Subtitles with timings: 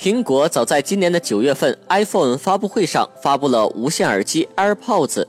[0.00, 5.26] 苹果早在今年的九月份 iPhone 发布会上发布了无线耳机 AirPods，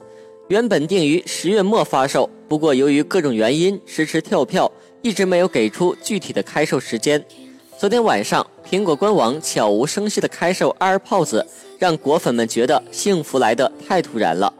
[0.47, 4.71] 原本定于十月末发售，不过由于各种原因迟迟跳票，
[5.01, 7.21] 一直没有给出具体的开售时间。
[7.77, 11.45] 昨天晚上，苹果官网悄无声息的开售 AirPods，
[11.77, 14.53] 让果粉们觉得幸福来得太突然了。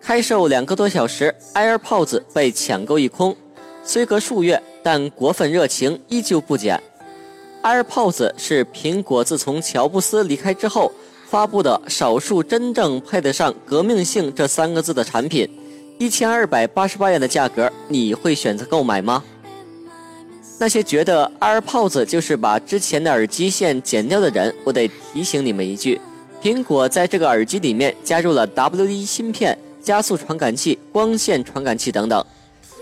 [0.00, 3.36] 开售两个多小时，AirPods 被抢购一空。
[3.82, 6.80] 虽隔数月，但果粉热情依旧不减。
[7.62, 10.90] AirPods 是苹果自从乔布斯离开之后
[11.28, 15.48] 发布的少数真正配得上“革命性”这三个字的产品。
[15.98, 19.22] 一千二百八十八元的价格，你会选择购买吗？
[20.58, 26.00] 那些觉得 AirPods 就是把之前的耳机线剪掉的人，我得提醒你们一句：
[26.42, 32.24] 苹果在这个耳机里面加入了 W1 芯片、加速传感器、光线传感器等等。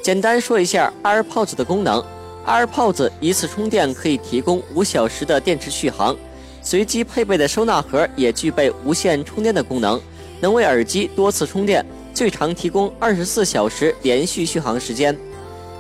[0.03, 2.03] 简单说一下 AirPods 的功能。
[2.47, 6.17] AirPods 一次充电可以提供五小时的电池续航，
[6.63, 10.01] 随机配备的收纳盒也具备无线充电的功能，
[10.41, 15.17] 能为耳机多次充电，最长提供二十四小时连续续航时间。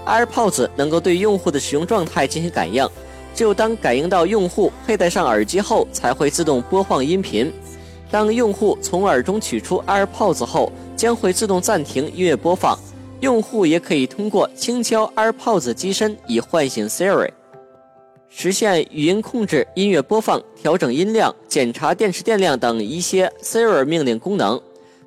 [0.06, 2.88] AirPods 能够对用户的使用状态进行感应，
[3.34, 7.52] 只有当感应到用户佩戴上耳机后，才会自动播放音频。
[8.10, 12.78] 当用户从耳中取出 AirPods 后，将会自动暂停音乐播放。
[13.20, 17.28] 用户也可以通过轻敲 AirPods 机身以唤醒 Siri，
[18.30, 24.60] 实现语音控制音乐播放、调整音量、检查电池电量等一些 Siri 命令功能。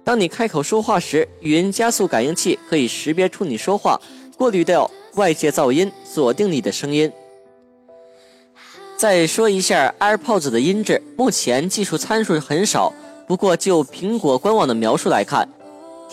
[0.04, 4.00] 当你开口说话时，语音加速感应器可以识别出你说话，
[4.38, 7.12] 过滤掉外界噪音，锁定你的声音。
[8.96, 12.94] 再说一下 AirPods 的音质，目前技术参数很少，
[13.28, 15.50] 不过就苹果官网的描述来看。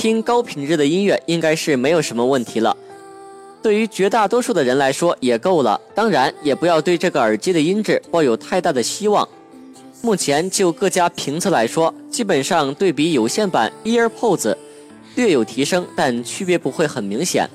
[0.00, 2.74] 听高品质的音乐应该是没有什么问题了，
[3.62, 5.78] 对于绝大多数的人来说也够了。
[5.94, 9.28] 当然，也不要对这个耳机的音质抱有太大的希望。
[10.00, 14.56] 目前就各家评测来说，基本上对比有线版 EarPods
[15.16, 17.46] 略有提升，但区别不会很明显，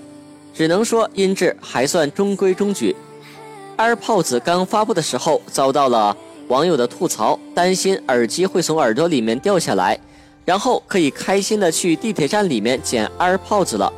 [0.53, 2.95] 只能说音质还算中规中矩。
[3.77, 6.15] AirPods 刚发布的时候遭到了
[6.49, 9.99] 网友的吐槽，担心耳机会从耳朵里面掉下来。
[10.45, 13.91] 然后可以开心的去地铁站里面捡 AirPods 了，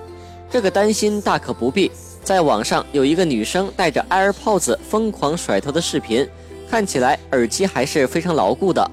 [0.50, 1.92] 这个担心大可不必。
[2.24, 6.28] 在网上有一个女生带着 AirPods 疯狂甩头的视频，
[6.70, 8.90] 看起来耳机还是非常牢固的。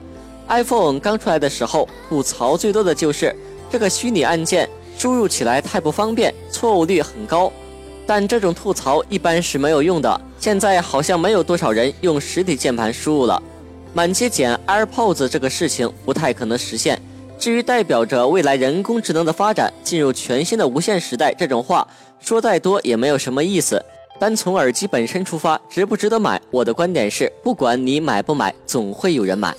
[0.49, 3.35] iPhone 刚出来的时候，吐槽最多的就是
[3.71, 7.53] 这个虚拟按键输入起来太不方便，错误率很高。
[8.07, 10.21] 但这种吐槽一般是没有用的。
[10.39, 13.43] 现在好像没有多少人用实体键盘输入了，
[13.95, 17.01] 满街捡 AirPods 这个事情不太可能实现。
[17.39, 21.87] 至于代表着未来人工智能的发展进入全新的无线时代这种话，
[22.21, 23.85] 说再多也没有什么意思。
[24.19, 26.41] 单从耳机本身出发，值不值得买？
[26.51, 29.55] 我的观点是，不管你买不买，总会有人买。